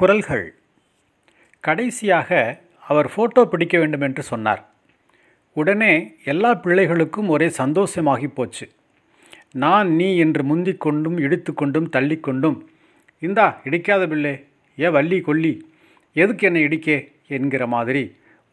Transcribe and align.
குரல்கள். 0.00 0.44
கடைசியாக 1.64 2.28
அவர் 2.90 3.08
ஃபோட்டோ 3.12 3.42
பிடிக்க 3.52 3.74
வேண்டும் 3.78 4.04
என்று 4.06 4.22
சொன்னார். 4.28 4.62
உடனே 5.56 5.90
எல்லா 6.32 6.50
பிள்ளைகளுக்கும் 6.64 7.28
ஒரே 7.34 7.48
சந்தோஷமாகி 7.58 8.28
போச்சு. 8.38 8.66
நான் 9.64 9.88
நீ 9.98 10.06
என்று 10.24 10.42
முந்திக் 10.50 10.80
கொண்டும் 10.84 11.18
இடித்து 11.24 11.52
கொண்டும் 11.54 11.88
தள்ளிக்கொண்டும் 11.96 12.56
இந்தா 13.22 13.46
இடிக்காத 13.68 14.06
பிள்ளை 14.12 14.32
ஏ 14.78 14.90
வள்ளி 14.96 15.18
கொல்லி 15.20 15.52
எதுக்கு 16.16 16.46
என்னை 16.46 16.62
இடிக்கே? 16.68 16.96
என்கிற 17.38 17.66
மாதிரி 17.74 18.04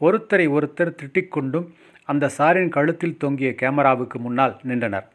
ஒருத்தரை 0.02 0.48
ஒருத்தர் 0.58 0.98
திட்டிக்கொண்டும் 1.02 1.70
அந்த 2.10 2.32
சாரின் 2.38 2.74
கழுத்தில் 2.78 3.20
தொங்கிய 3.24 3.52
கேமராவுக்கு 3.62 4.20
முன்னால் 4.26 4.58
நின்றனர். 4.64 5.08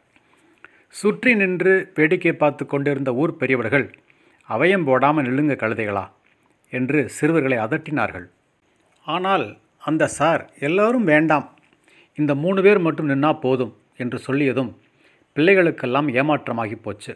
சுற்றி 1.01 1.33
நின்று 1.35 1.75
வேடிக்கை 1.95 2.35
பார்த்து 2.43 2.65
கொண்டிருந்த 2.65 3.13
ஊர் 3.21 3.37
பெரியவர்கள் 3.37 3.87
அவயம் 4.49 4.85
போடாமல் 4.89 5.25
நில்லுங்க 5.27 5.55
கழுதைகளா 5.61 6.05
என்று 6.79 6.99
சிறுவர்களை 7.17 7.57
அதட்டினார்கள். 7.65 8.27
ஆனால் 9.05 9.45
அந்த 9.89 10.03
சார் 10.17 10.43
எல்லோரும் 10.67 11.05
வேண்டாம். 11.11 11.47
இந்த 12.17 12.31
மூணு 12.43 12.59
பேர் 12.65 12.79
மட்டும் 12.85 13.09
நின்னா 13.11 13.31
போதும் 13.45 13.73
என்று 14.01 14.17
சொல்லியதும் 14.27 14.71
பிள்ளைகளுக்கெல்லாம் 15.35 16.09
ஏமாற்றமாகி 16.19 16.77
போச்சு. 16.85 17.13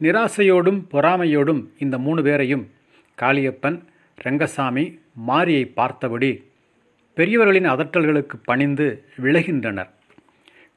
நிராசையோடும் 0.00 0.80
பொறாமையோடும் 0.92 1.62
இந்த 1.84 1.96
மூணு 2.04 2.20
பேரையும் 2.26 2.64
காளியப்பன் 3.18 3.78
ரங்கசாமி 4.18 4.84
மாரியை 5.28 5.64
பார்த்தபடி 5.78 6.30
பெரியவர்களின் 7.16 7.68
அதட்டல்களுக்கு 7.72 8.36
பணிந்து 8.48 8.86
விலகின்றனர். 9.24 9.90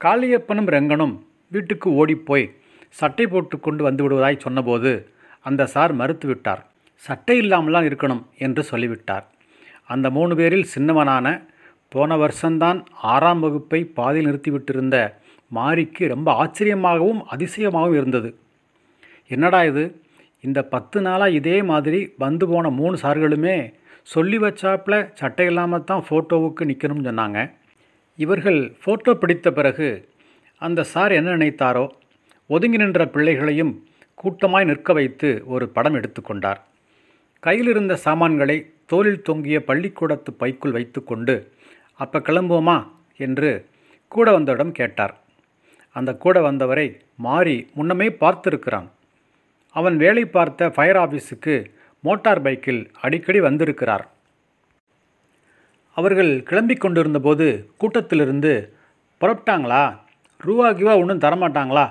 காளியப்பனும் 0.02 0.70
ரங்கனும் 0.76 1.16
வீட்டுக்கு 1.54 1.90
ஓடிப்போய் 2.02 2.46
சட்டை 3.00 3.26
போட்டு 3.28 3.56
கொண்டு 3.66 3.82
வந்து 3.88 4.04
விடுவதாய் 4.04 4.44
சொன்னபோது 4.46 4.92
அந்த 5.46 5.62
சார் 5.74 5.94
மறுத்துவிட்டார். 6.00 6.62
சட்டை 7.06 7.36
இல்லாமலாம் 7.42 7.88
இருக்கணும் 7.90 8.24
என்று 8.46 8.64
சொல்லிவிட்டார். 8.64 9.26
அந்த 9.94 10.08
மூணு 10.10 10.34
பேரில் 10.36 10.72
சின்னவனான 10.76 11.28
போன 11.90 12.16
வருஷம்தான் 12.18 12.80
ஆறாம் 13.14 13.40
வகுப்பை 13.40 13.80
பாதியில் 13.98 14.28
நிறுத்திவிட்டிருந்த 14.30 14.98
மாரிக்கு 15.52 16.04
ரொம்ப 16.08 16.30
ஆச்சரியமாகவும் 16.42 17.22
அதிசயமாகவும் 17.34 17.98
இருந்தது. 18.00 18.30
என்னடா 19.32 19.64
இது? 19.64 19.84
இந்த 20.44 20.60
பத்து 20.74 20.98
நாளாக 21.02 21.38
இதே 21.40 21.58
மாதிரி 21.72 22.00
வந்து 22.18 22.48
போன 22.48 22.70
மூணு 22.70 22.96
சார்களுமே 23.04 23.58
சொல்லி 24.14 24.38
வச்சாப்பில் 24.38 24.98
சட்டை 25.20 25.46
இல்லாமல் 25.46 25.86
தான் 25.90 26.04
ஃபோட்டோவுக்கு 26.08 26.64
நிற்கணும்னு 26.70 27.10
சொன்னாங்க. 27.10 27.40
இவர்கள் 28.20 28.60
ஃபோட்டோ 28.82 29.14
பிடித்த 29.14 29.52
பிறகு 29.52 29.90
அந்த 30.62 30.84
சார் 30.84 31.12
என்ன 31.12 31.36
நினைத்தாரோ 31.38 31.86
ஒதுங்கி 32.50 32.78
நின்ற 32.78 33.06
பிள்ளைகளையும் 33.08 33.74
கூட்டமாய் 34.22 34.70
நிற்க 34.72 34.94
வைத்து 34.94 35.30
ஒரு 35.46 35.66
படம் 35.76 35.98
எடுத்துக்கொண்டார். 36.00 36.60
கையிலிருந்த 37.46 37.94
சாமான்களை 37.96 38.58
தோளில் 38.86 39.22
தொங்கிய 39.22 39.58
பள்ளிக்கூடத்து 39.64 40.34
பைக்குள் 40.34 40.72
வைத்துக்கொண்டு 40.72 41.36
அப்போ 42.02 42.20
கிளம்புவோமா? 42.20 42.78
என்று 43.18 43.50
கூட 44.08 44.28
வந்தவிடம் 44.40 44.72
கேட்டார். 44.72 45.14
அந்த 45.96 46.12
கூட 46.16 46.42
வந்தவரை 46.42 46.86
மாறி 47.18 47.56
முன்னமே 47.74 48.08
பார்த்திருக்கிறான். 48.22 48.88
அவன் 49.76 49.98
வேலை 49.98 50.26
பார்த்த 50.26 50.70
ஃபயர் 50.70 50.96
ஆஃபீஸுக்கு 50.96 51.56
மோட்டார் 52.04 52.42
பைக்கில் 52.42 52.82
அடிக்கடி 53.02 53.40
வந்திருக்கிறார். 53.40 54.06
அவர்கள் 55.98 56.32
கிளம்பிக் 56.50 56.84
கொண்டிருந்தபோது 56.84 57.48
கூட்டத்திலிருந்து 57.78 58.54
புறப்பட்டாங்களா? 59.22 59.84
ரூபா 60.38 60.70
கிவா 60.70 60.94
ஒன்றும் 61.02 61.24
தரமாட்டாங்களா? 61.26 61.86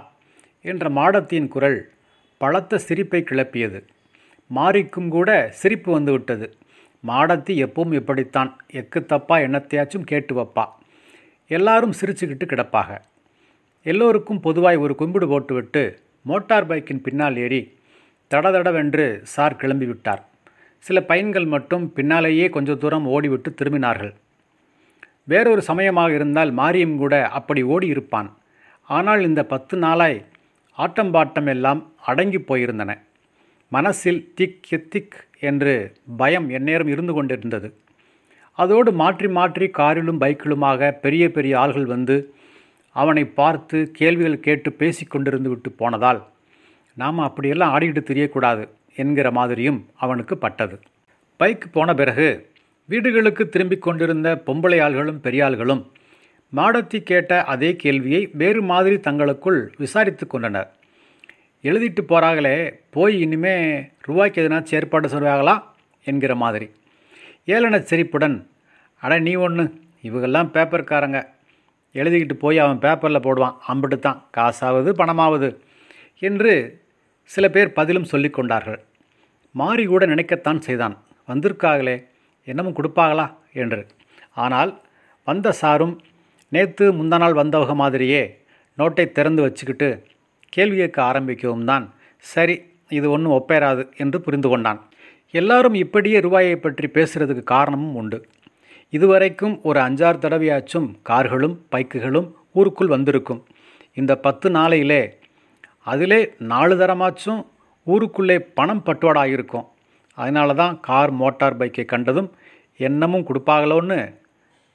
என்ற 0.65 0.91
மாடத்தியின் 0.91 1.53
குரல் 1.55 1.81
பலத்த 2.39 2.79
சிரிப்பை 2.79 3.21
கிளப்பியது. 3.23 3.81
மாரிக்கும் 4.57 5.09
கூட 5.09 5.31
சிரிப்பு 5.61 5.93
வந்துவிட்டது 5.93 6.47
மாடத்தி 7.07 7.55
எப்பவும் 7.65 7.95
இப்படித்தான். 8.01 8.51
எக்கு 8.73 8.99
தப்பா 9.05 9.37
என்னத்தையாச்சும் 9.39 10.09
கேட்டு 10.11 10.33
வைப்பா. 10.39 10.65
எல்லாரும் 11.47 11.95
சிரிச்சுக்கிட்டு 12.01 12.45
கிடப்பாக. 12.47 12.91
எல்லோருக்கும் 13.83 14.43
பொதுவாய் 14.43 14.79
ஒரு 14.79 14.95
கும்பிடு 14.95 15.29
போட்டுவிட்டு 15.29 15.83
மோட்டார் 16.23 16.67
பைக்கின் 16.67 17.03
பின்னால் 17.03 17.37
ஏறி 17.37 17.63
தடதடவென்று 18.31 19.07
சார் 19.35 19.59
கிளம்பிவிட்டார் 19.63 20.23
சில 20.79 20.99
பையன்கள் 21.01 21.47
மட்டும் 21.47 21.93
பின்னாலேயே 21.93 22.49
கொஞ்ச 22.49 22.75
தூரம் 22.75 23.09
ஓடிவிட்டு 23.09 23.51
திரும்பினார்கள். 23.59 24.13
வேறொரு 25.25 25.63
சமயமாக 25.63 26.15
இருந்தால் 26.15 26.53
மாரியும் 26.53 26.97
கூட 26.97 27.15
அப்படி 27.39 27.63
ஓடி 27.75 27.87
இருப்பான். 27.87 28.29
ஆனால் 28.83 29.21
இந்த 29.23 29.45
பத்து 29.45 29.77
நாளாய் 29.79 30.19
ஆட்டம் 30.79 31.15
பாட்டம் 31.15 31.49
எல்லாம் 31.49 31.81
அடங்கி 32.05 32.39
போயிருந்தன. 32.39 32.93
மனசில் 33.75 34.21
திக் 34.39 34.69
திக் 34.93 35.17
என்று 35.49 35.75
பயம் 36.21 36.49
எந்நேரம் 36.57 36.91
இருந்து 36.95 37.13
கொண்டிருந்தது. 37.15 37.69
அதோடு 38.59 38.91
மாற்றி 39.01 39.29
மாற்றி 39.37 39.67
காரிலும் 39.79 40.21
பைக்கிலுமாக 40.23 40.91
பெரிய 41.05 41.25
பெரிய 41.37 41.53
ஆள்கள் 41.63 41.87
வந்து 41.95 42.17
அவனை 42.97 43.25
பார்த்து 43.39 43.79
கேள்விகள் 43.99 44.45
கேட்டு 44.47 44.71
பேசி 44.81 45.05
கொண்டிருந்து 45.07 45.51
விட்டு 45.53 45.71
போனதால் 45.81 46.21
நாம் 46.97 47.21
அப்படியெல்லாம் 47.29 47.73
ஆடிக்கிட்டு 47.75 48.03
தெரியக்கூடாது 48.11 48.65
என்கிற 49.03 49.29
மாதிரியும் 49.39 49.81
அவனுக்கு 50.05 50.35
பட்டது. 50.45 50.77
பைக் 51.41 51.67
போன 51.73 51.95
பிறகு 52.01 52.29
வீடுகளுக்கு 52.89 53.45
திரும்பிக் 53.49 53.85
கொண்டிருந்த 53.87 54.29
பொம்பளை 54.47 54.79
ஆள்களும் 54.87 55.23
பெரியாள்களும் 55.27 55.83
மாடத்தி 56.53 56.99
கேட்ட 57.11 57.33
அதே 57.53 57.73
கேள்வியை 57.83 58.23
வேறு 58.41 58.63
மாதிரி 58.71 58.97
தங்களுக்குள் 59.01 59.61
விசாரித்து 59.79 60.27
கொண்டனர். 60.27 60.71
எழுதிட்டு 61.65 62.03
போகிறாங்களே 62.03 62.55
போய் 62.91 63.15
இனிமே 63.25 63.55
ரூபாய்க்கு 64.07 64.43
எதுனாச்சும் 64.43 64.77
ஏற்பாடு 64.79 65.09
சொல்வாங்களா 65.09 65.55
என்கிற 66.07 66.35
மாதிரி. 66.35 66.67
ஏளன 67.47 67.81
சிரிப்புடன் 67.81 68.37
அட 69.03 69.19
நீ 69.19 69.33
ஒன்று 69.47 69.65
இவங்கெல்லாம் 70.03 70.51
பேப்பர்காரங்க. 70.55 71.19
எழுதிக்கிட்டு 71.95 72.37
போய் 72.45 72.59
அவன் 72.59 72.79
பேப்பரில் 72.79 73.25
போடுவான் 73.27 73.57
அம்பிட்டு 73.71 73.99
தான் 73.99 74.21
காசாவது 74.37 74.91
பணமாவது 75.01 75.49
என்று 76.29 76.53
சில 77.31 77.45
பேர் 77.49 77.77
பதிலும் 77.79 78.11
சொல்லி 78.13 78.31
கொண்டார்கள். 78.31 78.81
மாறி 79.55 79.85
கூட 79.85 80.07
நினைக்கத்தான் 80.07 80.61
செய்தான். 80.67 80.97
வந்திருக்காங்களே 81.31 81.97
என்னமும் 82.49 82.79
கொடுப்பாங்களா 82.79 83.27
என்று. 83.63 83.83
ஆனால் 84.45 84.73
வந்த 85.29 85.53
சாரும் 85.53 85.95
நேற்று 86.53 86.87
முந்தா 86.93 87.19
நாள் 87.19 87.41
வந்தவங்க 87.43 87.75
மாதிரியே 87.75 88.23
நோட்டை 88.79 89.05
திறந்து 89.13 89.43
வச்சுக்கிட்டு 89.43 89.89
கேள்வி 90.55 90.77
கேட்க 90.81 90.99
ஆரம்பிக்கவும் 91.11 91.69
தான். 91.71 91.85
சரி 92.33 92.57
இது 92.99 93.07
ஒன்றும் 93.15 93.37
ஒப்பேராது 93.39 93.83
என்று 94.03 94.19
புரிந்து 94.25 94.49
கொண்டான். 94.53 94.81
எல்லாரும் 95.41 95.77
இப்படியே 95.85 96.19
ரூபாயை 96.27 96.57
பற்றி 96.57 96.87
பேசுகிறதுக்கு 96.97 97.45
காரணமும் 97.55 97.97
உண்டு. 98.01 98.19
இதுவரைக்கும் 98.97 99.55
ஒரு 99.69 99.79
அஞ்சாறு 99.87 100.19
தடவையாச்சும் 100.25 100.89
கார்களும் 101.11 101.57
பைக்குகளும் 101.73 102.29
ஊருக்குள் 102.59 102.95
வந்திருக்கும். 102.95 103.43
இந்த 104.01 104.13
பத்து 104.27 104.49
நாளையிலே 104.57 105.03
அதிலே 105.93 106.21
நாலு 106.51 106.75
தரமாச்சும் 106.81 107.41
ஊருக்குள்ளே 107.87 108.37
பணம் 108.59 108.83
பட்டுவாடாகிருக்கும் 108.87 109.67
அதனால 110.19 110.55
தான் 110.61 110.75
கார் 110.89 111.13
மோட்டார் 111.21 111.59
பைக்கை 111.61 111.85
கண்டதும் 111.93 112.29
என்னமும் 112.81 113.27
கொடுப்பாங்களோன்னு 113.29 113.99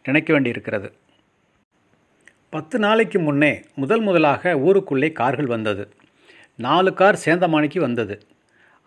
நினைக்க 0.06 0.30
வேண்டியிருக்கிறது. 0.36 0.90
பத்து 2.58 2.80
நாளைக்கு 2.80 3.20
முன்னே 3.20 3.64
முதல் 3.76 4.02
முதலாக 4.02 4.52
ஊருக்குள்ளே 4.58 5.12
கார்கள் 5.12 5.46
வந்தது. 5.46 5.84
நாலு 6.56 6.94
கார் 6.94 7.18
சேந்தமானிக்கு 7.26 7.80
வந்தது. 7.80 8.16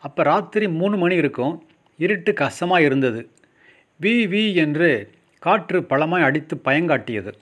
அப்போ 0.05 0.23
ராத்திரி 0.23 0.67
மூணு 0.69 0.97
மணி 0.97 1.15
இருக்கும் 1.15 1.55
இருட்டு 1.99 2.35
கஷ்டமாக 2.35 2.83
இருந்தது. 2.83 3.21
வி 4.01 4.15
வி 4.33 4.55
என்று 4.55 4.89
காற்று 5.39 5.83
பழமாய் 5.83 6.23
அடித்து 6.23 6.57
பயங்காட்டியது. 6.65 7.33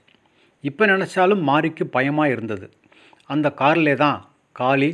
இப்போ 0.63 0.85
நினச்சாலும் 0.85 1.41
மாரிக்கு 1.49 1.83
பயமாக 1.85 2.29
இருந்தது. 2.29 2.69
அந்த 3.29 3.49
காரிலே 3.61 3.95
தான் 3.95 4.19
காளி 4.51 4.91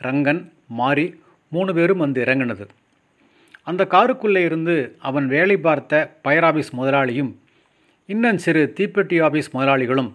ரங்கன் 0.00 0.42
மாரி 0.80 1.06
மூணு 1.48 1.72
பேரும் 1.74 1.98
வந்து 1.98 2.20
இறங்கினது. 2.20 2.66
அந்த 3.62 3.84
காருக்குள்ளே 3.84 4.44
இருந்து 4.44 4.96
அவன் 4.98 5.26
வேலை 5.26 5.58
பார்த்த 5.58 6.18
பயர் 6.22 6.48
ஆபீஸ் 6.50 6.72
முதலாளியும் 6.80 7.32
இன்னும் 8.08 8.38
சிறு 8.38 8.72
தீப்பெட்டி 8.80 9.22
ஆபீஸ் 9.22 9.54
முதலாளிகளும் 9.54 10.10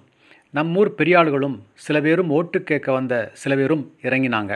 நம்மூர் 0.53 0.89
பெரியாள்களும் 0.99 1.55
சில 1.85 1.97
பேரும் 2.05 2.29
ஓட்டு 2.37 2.59
கேட்க 2.69 2.87
வந்த 2.97 3.13
சில 3.41 3.53
பேரும் 3.59 3.83
இறங்கினாங்க. 4.07 4.53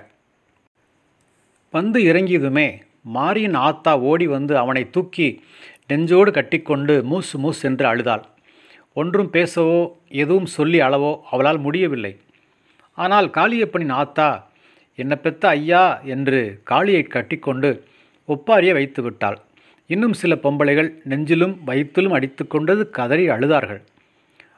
வந்து 1.73 1.99
இறங்கியதுமே 2.11 2.67
மாரியின் 3.15 3.57
ஆத்தா 3.67 3.93
ஓடி 4.09 4.25
வந்து 4.35 4.53
அவனை 4.61 4.83
தூக்கி 4.95 5.27
நெஞ்சோடு 5.89 6.31
கட்டிக்கொண்டு 6.37 6.93
மூசு 7.11 7.35
மூஸ் 7.43 7.61
என்று 7.69 7.85
அழுதாள். 7.91 8.23
ஒன்றும் 9.01 9.29
பேசவோ 9.35 9.81
எதுவும் 10.23 10.49
சொல்லி 10.55 10.79
அளவோ 10.87 11.11
அவளால் 11.31 11.61
முடியவில்லை. 11.65 12.13
ஆனால் 12.97 13.27
காளியப்பனின் 13.37 13.93
ஆத்தா 14.01 14.29
என்ன 14.99 15.13
பெத்த 15.25 15.43
ஐயா 15.57 15.83
என்று 16.15 16.41
காளியை 16.71 17.03
கட்டிக்கொண்டு 17.03 17.69
ஒப்பாரியை 18.29 18.73
வைத்து 18.79 19.01
விட்டாள் 19.05 19.39
இன்னும் 19.89 20.19
சில 20.21 20.33
பொம்பளைகள் 20.43 20.89
நெஞ்சிலும் 21.11 21.55
வயிற்றிலும் 21.69 22.15
அடித்து 22.17 22.43
கொண்டது 22.47 22.83
கதறி 22.97 23.25
அழுதார்கள். 23.35 23.81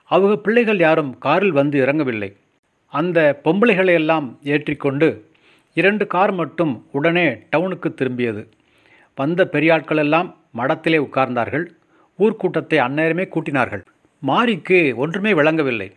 அவங்க 0.03 0.35
பிள்ளைகள் 0.35 0.77
யாரும் 0.77 1.17
காரில் 1.17 1.51
வந்து 1.51 1.85
இறங்கவில்லை. 1.85 2.35
அந்த 2.87 3.39
பொம்பளைகளையெல்லாம் 3.43 4.37
ஏற்றிக்கொண்டு 4.43 5.31
இரண்டு 5.73 6.07
கார் 6.07 6.31
மட்டும் 6.31 6.85
உடனே 6.91 7.33
டவுனுக்கு 7.33 7.93
திரும்பியது. 7.95 8.47
வந்த 9.15 9.49
பெரியாட்களெல்லாம் 9.51 10.35
மடத்திலே 10.57 10.99
உட்கார்ந்தார்கள். 10.99 11.65
ஊர்க்கூட்டத்தை 12.19 12.77
அந்நேரமே 12.77 13.27
கூட்டினார்கள். 13.27 13.81
மாரிக்கு 14.27 14.95
ஒன்றுமே 14.95 15.33
விளங்கவில்லை. 15.33 15.91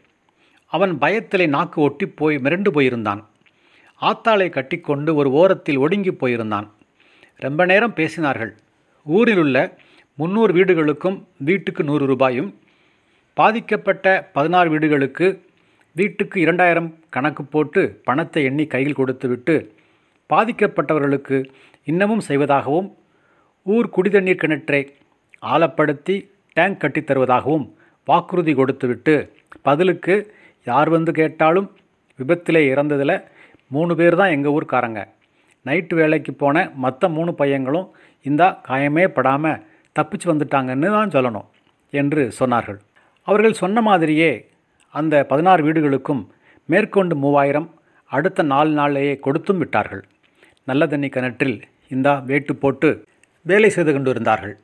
அவன் 0.67 0.99
பயத்திலே 1.00 1.49
நாக்கு 1.49 1.81
ஒட்டி 1.81 2.06
போய் 2.06 2.37
மிரண்டு 2.37 2.69
போயிருந்தான். 2.75 3.25
ஆத்தாளை 4.00 4.49
கட்டிக்கொண்டு 4.49 5.14
ஒரு 5.14 5.32
ஓரத்தில் 5.32 5.76
ஒடுங்கி 5.76 6.11
போயிருந்தான். 6.11 6.70
ரொம்ப 7.37 7.64
நேரம் 7.64 7.94
பேசினார்கள். 7.94 8.50
ஊரிலுள்ள 9.05 9.79
முன்னூறு 10.17 10.53
முந்நூறு 10.53 10.53
வீடுகளுக்கும் 10.53 11.26
வீட்டுக்கு 11.37 11.85
நூறு 11.85 12.06
ரூபாயும் 12.06 12.58
பாதிக்கப்பட்ட 13.37 14.06
பதினாறு 14.33 14.69
வீடுகளுக்கு 14.71 15.27
வீட்டுக்கு 15.97 16.37
இரண்டாயிரம் 16.41 16.88
கணக்கு 17.11 17.43
போட்டு 17.44 18.00
பணத்தை 18.05 18.44
எண்ணி 18.44 18.65
கையில் 18.67 18.94
கொடுத்துவிட்டு 18.94 19.55
பாதிக்கப்பட்டவர்களுக்கு 20.31 21.37
இன்னமும் 21.85 22.23
செய்வதாகவும் 22.29 22.88
ஊர் 23.67 23.88
குடிதண்ணீர் 23.97 24.41
கிணற்றை 24.43 24.81
ஆழப்படுத்தி 25.43 26.17
டேங்க் 26.56 26.81
கட்டித் 26.81 27.09
தருவதாகவும் 27.11 27.67
வாக்குறுதி 28.05 28.55
கொடுத்துவிட்டு 28.55 29.15
பதிலுக்கு 29.62 30.17
யார் 30.67 30.89
வந்து 30.89 31.12
கேட்டாலும் 31.12 31.69
விபத்திலே 32.19 32.65
இறந்ததில் 32.73 33.17
மூணு 33.71 33.93
பேர் 33.97 34.17
தான் 34.17 34.31
எங்கள் 34.31 34.55
ஊர்க்காரங்க. 34.56 35.00
நைட்டு 35.67 35.94
வேலைக்கு 35.94 36.32
போன 36.35 36.56
மற்ற 36.75 37.09
மூணு 37.09 37.32
பையங்களும் 37.39 37.89
இந்தா 38.27 38.61
காயமே 38.69 39.06
படாமல் 39.09 39.62
தப்பிச்சு 39.97 40.27
வந்துட்டாங்கன்னு 40.32 40.91
தான் 40.91 41.15
சொல்லணும் 41.17 41.49
என்று 41.93 42.23
சொன்னார்கள். 42.41 42.79
அவர்கள் 43.26 43.61
சொன்ன 43.62 43.82
மாதிரியே 43.88 44.31
அந்த 44.94 45.14
பதினாறு 45.31 45.62
வீடுகளுக்கும் 45.67 46.23
மேற்கொண்டு 46.69 47.14
மூவாயிரம் 47.23 47.69
அடுத்த 48.11 48.40
நாலு 48.52 48.70
நாளையே 48.78 49.14
கொடுத்தும் 49.25 49.61
விட்டார்கள். 49.62 50.02
நல்ல 50.69 50.87
தண்ணி 50.93 51.08
கிணற்றில் 51.14 51.58
இந்தா 51.94 52.14
வேட்டு 52.28 52.52
போட்டு 52.62 52.88
வேலை 53.46 53.69
செய்து 53.75 53.90
கொண்டு 53.93 54.11
இருந்தார்கள் 54.14 54.55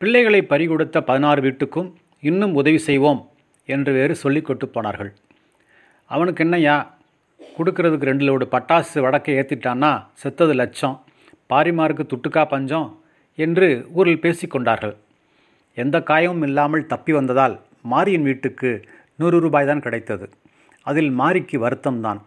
பிள்ளைகளை 0.00 0.40
பறிகொடுத்த 0.50 0.96
பதினாறு 1.08 1.40
வீட்டுக்கும் 1.46 1.88
இன்னும் 2.22 2.54
உதவி 2.60 2.80
செய்வோம் 2.88 3.20
என்று 3.68 3.90
வேறு 3.98 4.14
சொல்லி 4.22 4.40
கொட்டு 4.42 4.66
போனார்கள். 4.74 5.10
அவனுக்கு 6.10 6.42
என்னையா 6.44 6.76
கொடுக்கறதுக்கு 7.56 8.08
ரெண்டு 8.10 8.24
லோடு 8.28 8.44
பட்டாசு 8.54 8.98
வடக்கை 9.04 9.34
ஏற்றிட்டான்னா 9.40 9.90
செத்தது 10.22 10.54
லட்சம் 10.60 10.96
பாரிமாருக்கு 11.50 12.04
துட்டுக்கா 12.12 12.42
பஞ்சம் 12.52 12.88
என்று 13.38 13.66
ஊரில் 13.98 14.22
பேசிக்கொண்டார்கள் 14.24 14.94
எந்த 15.76 15.96
காயமும் 16.10 16.44
இல்லாமல் 16.48 16.88
தப்பி 16.92 17.12
வந்ததால் 17.18 17.56
மாரியின் 17.84 18.26
வீட்டுக்கு 18.28 18.70
நூறு 19.20 19.36
ரூபாய் 19.44 19.68
தான் 19.70 19.84
கிடைத்தது. 19.86 20.26
அதில் 20.86 21.10
மாரிக்கு 21.20 21.56
வருத்தம்தான். 21.64 22.20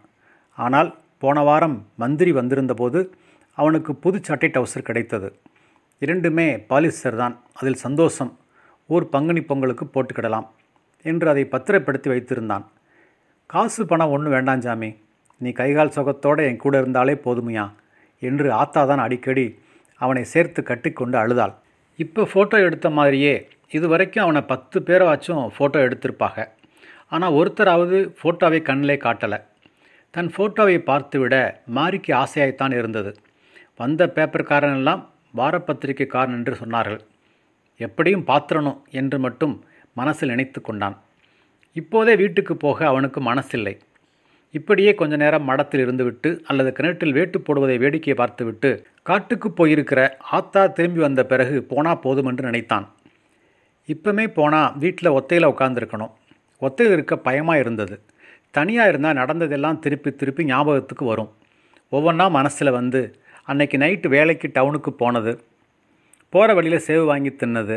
ஆனால் 0.58 0.90
போன 1.22 1.42
வாரம் 1.48 1.76
மந்திரி 2.02 2.32
வந்திருந்தபோது 2.38 3.00
அவனுக்கு 3.58 3.92
புது 4.04 4.18
சட்டை 4.28 4.48
டவுசர் 4.54 4.88
கிடைத்தது. 4.88 5.28
இரண்டுமே 6.02 6.46
பாலிஸ்டர் 6.70 7.18
தான் 7.22 7.34
அதில் 7.58 7.82
சந்தோஷம். 7.86 8.32
ஊர் 8.90 9.06
பங்குனி 9.14 9.42
பொங்கலுக்கு 9.50 9.84
போட்டுக்கிடலாம் 9.94 10.46
என்று 11.04 11.26
அதை 11.32 11.44
பத்திரப்படுத்தி 11.54 12.08
வைத்திருந்தான். 12.12 12.64
காசு 13.50 13.82
பணம் 13.90 14.12
ஒன்றும் 14.14 14.34
வேண்டாம் 14.36 14.64
சாமி. 14.66 14.90
நீ 15.40 15.50
கைகால் 15.60 15.94
சுகத்தோடு 15.96 16.42
என் 16.48 16.62
கூட 16.64 16.74
இருந்தாலே 16.82 17.14
போதுமையா 17.24 17.66
என்று 18.22 18.48
ஆத்தா 18.62 18.82
தான் 18.90 19.04
அடிக்கடி 19.06 19.46
அவனை 20.00 20.22
சேர்த்து 20.32 20.60
கட்டிக்கொண்டு 20.70 21.16
அழுதாள். 21.22 21.54
இப்போ 21.98 22.22
ஃபோட்டோ 22.32 22.56
எடுத்த 22.66 22.88
மாதிரியே 22.98 23.34
இது 23.76 23.86
வரைக்கும் 23.92 24.24
அவனை 24.24 24.42
பத்து 24.52 24.78
பேராச்சும் 24.88 25.44
ஃபோட்டோ 25.56 25.78
எடுத்திருப்பாங்க. 25.86 26.40
ஆனால் 27.14 27.36
ஒருத்தராவது 27.38 27.98
ஃபோட்டோவை 28.18 28.60
கண்ணிலே 28.68 28.96
காட்டலை. 29.04 29.38
தன் 30.14 30.30
ஃபோட்டோவை 30.34 30.76
பார்த்துவிட 30.90 31.34
மாரிக்கு 31.76 32.12
ஆசையாய்த்தான் 32.22 32.74
இருந்தது. 32.80 33.12
வந்த 33.80 34.02
பேப்பர்காரனெல்லாம் 34.16 35.02
வாரப்பத்திரிகைக்காரன் 35.40 36.36
என்று 36.38 36.54
சொன்னார்கள். 36.62 37.02
எப்படியும் 37.80 38.26
பாத்திரணும் 38.30 38.80
என்று 39.00 39.18
மட்டும் 39.26 39.54
மனசில் 40.00 40.32
நினைத்து 40.32 40.58
கொண்டான். 40.60 40.96
இப்போதே 41.76 42.14
வீட்டுக்கு 42.22 42.54
போக 42.64 42.78
அவனுக்கு 42.90 43.20
மனசில்லை. 43.30 43.74
இப்படியே 44.58 44.90
கொஞ்ச 45.00 45.14
நேரம் 45.22 45.46
மடத்தில் 45.50 45.82
இருந்துவிட்டு 45.84 46.30
அல்லது 46.50 46.70
கிணற்றில் 46.78 47.14
வேட்டு 47.18 47.38
போடுவதை 47.46 47.76
வேடிக்கை 47.82 48.14
பார்த்துவிட்டு 48.20 48.70
காட்டுக்கு 49.08 49.48
போயிருக்கிற 49.58 50.00
ஆத்தா 50.38 50.62
திரும்பி 50.78 51.00
வந்த 51.06 51.22
பிறகு 51.30 51.56
போனா 51.70 51.92
போதும் 52.04 52.28
என்று 52.30 52.44
நினைத்தான். 52.50 52.86
இப்போமே 53.88 54.24
போனால் 54.38 54.74
வீட்டில் 54.82 55.14
ஒத்தையில் 55.18 55.50
உட்காந்துருக்கணும் 55.52 56.12
ஒத்தையில் 56.62 56.94
இருக்க 56.96 57.14
பயமாக 57.28 57.62
இருந்தது. 57.62 57.94
தனியாக 58.56 58.90
இருந்தால் 58.92 59.18
நடந்ததெல்லாம் 59.20 59.78
திருப்பி 59.78 60.10
திருப்பி 60.14 60.42
ஞாபகத்துக்கு 60.44 61.04
வரும். 61.04 61.30
ஒவ்வொன்றா 61.92 62.26
மனசில் 62.30 62.76
வந்து 62.78 63.00
அன்னைக்கு 63.50 63.76
நைட்டு 63.78 64.08
வேலைக்கு 64.08 64.48
டவுனுக்கு 64.54 64.90
போனது. 65.02 65.32
போகிற 66.32 66.50
வழியில் 66.54 66.84
சேவு 66.86 67.04
வாங்கி 67.04 67.30
தின்னது. 67.40 67.76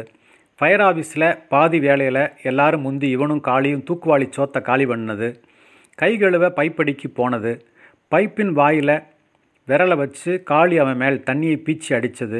ஃபயர் 0.60 0.84
ஆஃபீஸில் 0.90 1.28
பாதி 1.48 1.80
வேலையில் 1.80 2.22
எல்லாரும் 2.50 2.86
முந்தி 2.88 3.08
இவனும் 3.16 3.42
காளியும் 3.48 3.84
தூக்குவாளி 3.88 4.28
சோத்தை 4.36 4.62
காலி 4.62 4.86
பண்ணது. 4.86 5.28
கை 5.98 6.12
கழுவ 6.18 6.46
பைப்படிக்கு 6.60 7.08
போனது. 7.20 7.52
பைப்பின் 8.12 8.54
வாயில் 8.60 8.96
விரலை 9.68 9.96
வச்சு 9.98 10.32
காளி 10.44 10.76
அவன் 10.80 10.98
மேல் 10.98 11.18
தண்ணியை 11.30 11.58
பீச்சி 11.66 11.92
அடித்தது 11.98 12.40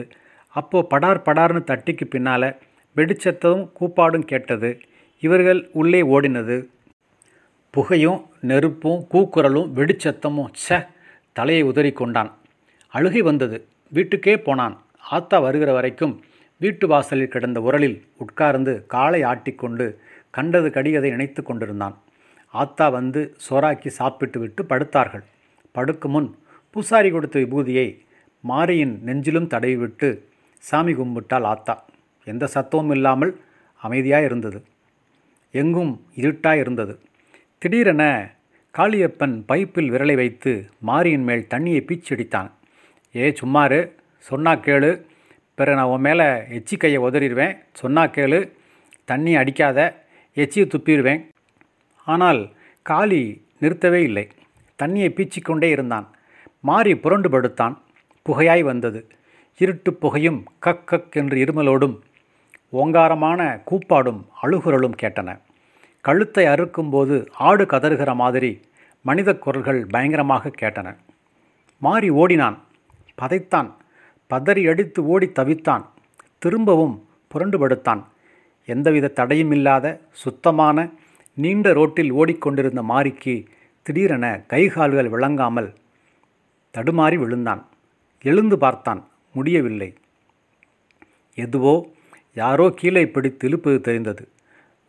அப்போது 0.56 0.88
படார் 0.88 1.26
படார்னு 1.28 1.62
தட்டிக்கு 1.70 2.06
பின்னால் 2.06 2.50
வெடிச்சத்ததும் 2.96 3.68
கூப்பாடும் 3.80 4.26
கேட்டது. 4.32 4.70
இவர்கள் 5.20 5.70
உள்ளே 5.72 6.02
ஓடினது. 6.02 6.58
புகையும் 7.74 8.20
நெருப்பும் 8.50 9.02
கூக்குரலும் 9.14 9.70
வெடிச்சத்தமும் 9.78 10.52
ச்ச 10.60 10.88
தலையை 11.34 11.64
உதறி 11.64 11.92
கொண்டான் 11.92 12.32
அழுகை 12.94 13.22
வந்தது. 13.22 13.58
வீட்டுக்கே 13.90 14.36
போனான். 14.38 14.76
ஆத்தா 15.16 15.40
வருகிற 15.40 15.74
வரைக்கும் 15.74 16.24
வீட்டு 16.58 16.88
வாசலில் 16.88 17.34
கிடந்த 17.34 17.60
உரலில் 17.60 17.98
உட்கார்ந்து 18.18 18.74
காலை 18.88 19.22
ஆட்டிக்கொண்டு 19.24 19.86
கண்டது 20.30 20.72
கடியதை 20.72 21.10
நினைத்து 21.10 21.44
கொண்டிருந்தான். 21.44 21.96
ஆத்தா 22.54 22.90
வந்து 22.90 23.22
சோறாக்கி 23.50 23.88
சாப்பிட்டு 23.88 24.40
விட்டு 24.40 24.64
படுத்தார்கள். 24.64 25.24
படுக்கு 25.72 26.08
முன் 26.08 26.30
பூசாரி 26.72 27.10
கொடுத்த 27.12 27.40
விபூதியை 27.40 27.88
மாரியின் 28.48 28.96
நெஞ்சிலும் 29.06 29.52
தடவிவிட்டு 29.54 30.10
சாமி 30.58 30.94
கும்பிட்டாள் 30.94 31.46
ஆத்தா. 31.54 31.76
எந்த 32.26 32.50
சத்தமும் 32.54 32.92
இல்லாமல் 32.92 33.40
அமைதியாக 33.76 34.26
இருந்தது 34.26 34.64
எங்கும் 35.52 36.06
இருட்டாக 36.16 36.58
இருந்தது 36.58 37.00
திடீரென 37.58 38.34
காளியப்பன் 38.78 39.44
பைப்பில் 39.48 39.92
விரலை 39.92 40.16
வைத்து 40.16 40.70
மாரியின் 40.88 41.24
மேல் 41.24 41.48
தண்ணியை 41.50 41.82
பீச்சடித்தான். 41.82 42.52
ஏ 43.16 43.36
சும்மாரு. 43.42 43.92
சொன்னா 44.18 44.56
கேளு. 44.56 45.06
பிற 45.54 45.74
நான் 45.74 45.86
உன் 45.86 46.02
மேலே 46.02 46.44
எச்சி 46.50 46.78
கையை 46.78 47.02
உதறிடுவேன். 47.02 47.58
சொன்னா 47.74 48.08
கேளு. 48.08 48.52
தண்ணி 49.06 49.36
அடிக்காத. 49.36 50.06
எச்சியை 50.34 50.68
துப்பிடுவேன். 50.68 51.28
ஆனால் 52.06 52.52
காளி 52.82 53.48
நிறுத்தவே 53.62 53.94
இல்லை. 53.94 54.28
தண்ணியை 54.84 55.10
பீச்சிக்கொண்டே 55.10 55.64
இருந்தான். 55.64 56.10
மாறி 56.60 56.96
புரண்டு 56.98 57.30
படுத்தான். 57.30 57.82
புகையாய் 58.30 58.62
வந்தது. 58.62 59.08
இருட்டு 59.58 59.94
புகையும் 59.94 60.44
கக் 60.60 60.88
கக் 60.88 61.16
என்று 61.16 61.38
இருமலோடும் 61.38 62.00
ஓங்காரமான 62.80 63.42
கூப்பாடும் 63.66 64.22
அழுகுரலும் 64.44 64.98
கேட்டன. 65.02 65.40
கழுத்தை 66.02 66.46
அறுக்கும்போது 66.46 67.16
ஆடு 67.38 67.64
கதறுகிற 67.66 68.16
மாதிரி 68.16 68.52
மனித 69.02 69.38
குரல்கள் 69.38 69.86
பயங்கரமாக 69.86 70.52
கேட்டன. 70.62 70.96
மாறி 71.82 72.10
ஓடினான். 72.10 72.58
பதைத்தான். 73.22 73.70
பதறி 74.30 74.70
அடித்து 74.70 75.06
ஓடி 75.06 75.28
தவித்தான். 75.40 75.84
திரும்பவும் 76.38 76.96
புரண்டு 77.28 77.58
படுத்தான். 77.58 78.02
எந்தவித 78.66 79.08
தடையும் 79.08 79.52
இல்லாத 79.52 79.86
சுத்தமான 80.12 80.88
நீண்ட 81.34 81.74
ரோட்டில் 81.74 82.12
ஓடிக்கொண்டிருந்த 82.12 82.82
மாரிக்கு 82.90 83.46
திடீரென 83.86 84.26
கைகால்கள் 84.50 85.10
விளங்காமல் 85.10 85.70
தடுமாறி 86.74 87.16
விழுந்தான். 87.16 87.62
எழுந்து 88.24 88.58
பார்த்தான். 88.58 89.02
முடியவில்லை. 89.34 89.90
எதுவோ 91.38 91.74
யாரோ 92.36 92.70
கீழே 92.70 93.08
பிடித்து 93.08 93.48
இழுப்பது 93.48 93.82
தெரிந்தது. 93.82 94.28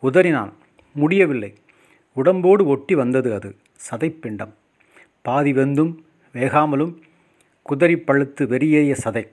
உதறினான். 0.03 0.51
முடியவில்லை. 0.93 1.53
உடம்போடு 2.13 2.65
ஒட்டி 2.65 2.95
வந்தது 2.95 3.33
அது. 3.33 3.55
சதைப்பிண்டம். 3.89 4.53
பாதி 5.21 5.51
வெந்தும் 5.53 5.93
வேகாமலும் 6.33 6.93
குதறி 7.69 7.97
பழுத்து 7.97 8.45
வெறியேறிய 8.45 8.95
சதை. 9.03 9.27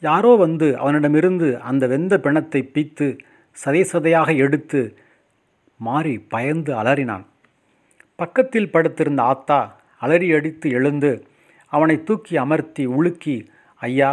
யாரோ 0.00 0.36
வந்து 0.36 0.78
அவனிடமிருந்து 0.78 1.60
அந்த 1.60 1.86
வெந்த 1.86 2.18
பிணத்தை 2.18 2.70
பீத்து 2.74 3.18
சதை 3.64 3.82
சதையாக 3.92 4.36
எடுத்து 4.36 4.80
மாறி 5.80 6.18
பயந்து 6.18 6.74
அலறினான். 6.74 7.24
பக்கத்தில் 8.16 8.70
படுத்திருந்த 8.70 9.22
ஆத்தா 9.22 9.80
அலறி 9.98 10.32
அடித்து 10.32 10.70
எழுந்து 10.70 11.26
அவனை 11.72 12.02
தூக்கி 12.02 12.36
அமர்த்தி 12.36 12.86
உலுக்கி 12.86 13.36
ஐயா 13.74 14.10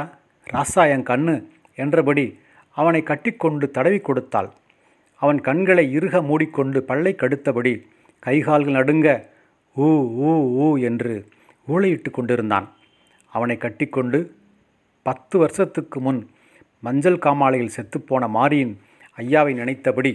ராசா 0.53 0.83
என் 0.89 1.03
கண்ணு 1.03 1.35
என்றபடி 1.75 2.25
அவனை 2.77 3.01
கட்டிக்கொண்டு 3.03 3.65
தடவி 3.71 3.99
கொடுத்தாள். 3.99 4.49
அவன் 5.21 5.39
கண்களை 5.41 5.85
இறுக 5.97 6.21
மூடிக்கொண்டு 6.21 6.79
பல்லை 6.83 7.13
கடுத்தபடி 7.17 7.73
கைகால்கள் 8.25 8.77
நடுங்க 8.77 9.09
ஊ 9.75 9.87
ஊ 10.27 10.31
ஊ 10.63 10.67
என்று 10.89 11.13
ஊழையிட்டு 11.67 12.09
கொண்டிருந்தான். 12.11 12.67
அவனை 13.33 13.57
கட்டிக்கொண்டு 13.57 14.19
பத்து 15.07 15.35
வருஷத்துக்கு 15.37 15.99
முன் 15.99 16.21
மஞ்சள் 16.79 17.23
காமாலையில் 17.25 17.75
செத்துப்போன 17.75 18.23
மாரியின் 18.37 18.73
ஐயாவை 19.17 19.53
நினைத்தபடி 19.53 20.11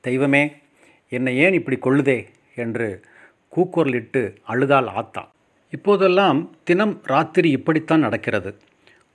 தெய்வமே 0.00 0.42
என்னை 1.12 1.32
ஏன் 1.44 1.56
இப்படி 1.58 1.76
கொள்ளுதே 1.76 2.18
என்று 2.54 2.88
கூக்குரலிட்டு 3.56 4.22
அழுதாள் 4.42 4.88
ஆத்தா. 5.00 5.22
இப்போதெல்லாம் 5.70 6.38
தினம் 6.64 6.94
ராத்திரி 7.04 7.48
இப்படித்தான் 7.50 8.04
நடக்கிறது. 8.06 8.50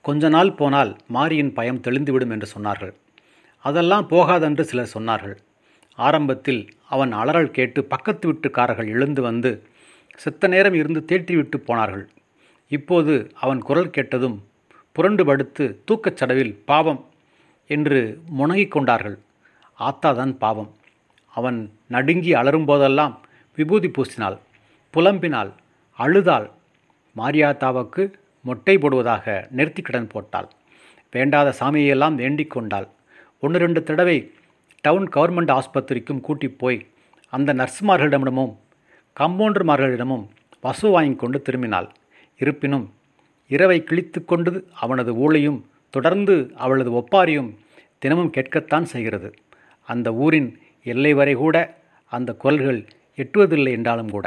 கொஞ்ச 0.06 0.28
நாள் 0.34 0.50
போனால் 0.58 0.90
மாரியின் 1.14 1.52
பயம் 1.56 1.80
தெளிந்துவிடும் 1.86 2.32
என்று 2.34 2.46
சொன்னார்கள். 2.54 2.92
அதெல்லாம் 3.64 4.04
போகாதென்று 4.12 4.64
சிலர் 4.70 4.92
சொன்னார்கள். 4.94 5.36
ஆரம்பத்தில் 5.98 6.60
அவன் 6.94 7.12
அலறல் 7.20 7.54
கேட்டு 7.56 7.80
பக்கத்து 7.92 8.24
வீட்டுக்காரர்கள் 8.30 8.88
எழுந்து 8.96 9.22
வந்து 9.22 9.50
செத்த 10.22 10.48
நேரம் 10.52 10.76
இருந்து 10.80 11.00
தேற்றிவிட்டு 11.10 11.58
போனார்கள். 11.68 12.04
இப்போது 12.76 13.14
அவன் 13.44 13.60
குரல் 13.68 13.94
கேட்டதும் 13.96 14.36
புரண்டு 14.96 15.24
படுத்து 15.24 15.64
தூக்கச் 15.88 16.20
சடவில் 16.20 16.54
பாவம் 16.70 17.00
என்று 17.70 18.00
முணங்கிக் 18.38 18.74
கொண்டார்கள். 18.74 19.16
ஆத்தாதான் 19.78 20.34
பாவம். 20.44 20.70
அவன் 21.36 21.58
நடுங்கி 21.94 22.32
அலறும்போதெல்லாம் 22.40 23.16
விபூதி 23.58 23.90
பூசினாள் 23.96 24.38
புலம்பினாள் 24.94 25.50
அழுதாள். 25.98 26.48
மாரியாத்தாவுக்கு 27.16 28.04
மொட்டை 28.48 28.74
போடுவதாக 28.78 29.24
நிறுத்தி 29.58 29.82
கடன் 29.82 30.12
போட்டாள். 30.12 30.48
வேண்டாத 31.14 31.48
சாமியெல்லாம் 31.60 32.16
வேண்டிக் 32.22 32.52
கொண்டாள். 32.54 32.88
ஒன்று 33.44 33.58
ரெண்டு 33.64 33.80
தடவை 33.88 34.18
டவுன் 34.80 35.06
கவர்மெண்ட் 35.16 35.52
ஆஸ்பத்திரிக்கும் 35.58 36.24
கூட்டி 36.26 36.48
போய் 36.62 36.78
அந்த 37.32 37.50
நர்ஸுமார்களிடமும் 37.60 38.52
கம்பவுண்டர்மார்களிடமும் 39.20 40.24
வசு 40.64 40.88
வாங்கி 40.94 41.16
கொண்டு 41.16 41.38
திரும்பினாள். 41.46 41.88
இருப்பினும் 42.38 42.86
இரவை 43.54 43.78
கிழித்து 43.84 44.20
கொண்டு 44.24 44.50
அவனது 44.82 45.12
ஊழையும் 45.24 45.60
தொடர்ந்து 45.94 46.34
அவளது 46.64 46.90
ஒப்பாரியும் 47.00 47.50
தினமும் 47.98 48.32
கேட்கத்தான் 48.36 48.86
செய்கிறது. 48.92 49.28
அந்த 49.92 50.08
ஊரின் 50.24 50.50
எல்லை 50.92 51.12
வரை 51.18 51.34
கூட 51.42 51.56
அந்த 52.12 52.30
குரல்கள் 52.42 52.80
எட்டுவதில்லை 53.22 53.72
என்றாலும் 53.78 54.10
கூட. 54.10 54.26